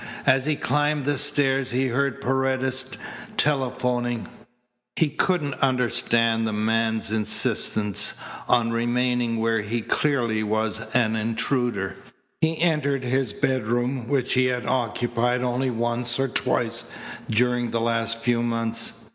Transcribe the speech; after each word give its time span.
As 0.25 0.47
he 0.47 0.55
climbed 0.55 1.05
the 1.05 1.15
stairs 1.15 1.69
he 1.69 1.85
heard 1.89 2.21
Paredes 2.21 2.89
telephoning. 3.37 4.27
He 4.95 5.09
couldn't 5.09 5.53
understand 5.61 6.47
the 6.47 6.53
man's 6.53 7.11
insistence 7.11 8.13
on 8.49 8.71
remaining 8.71 9.37
where 9.37 9.61
clearly 9.83 10.37
he 10.37 10.43
was 10.43 10.79
an 10.95 11.15
intruder. 11.15 11.97
He 12.39 12.59
entered 12.59 13.03
his 13.03 13.31
bedroom 13.31 14.07
which 14.07 14.33
he 14.33 14.45
had 14.45 14.65
occupied 14.65 15.43
only 15.43 15.69
once 15.69 16.19
or 16.19 16.27
twice 16.27 16.85
during 17.29 17.69
the 17.69 17.79
last 17.79 18.17
few 18.17 18.41
months. 18.41 19.07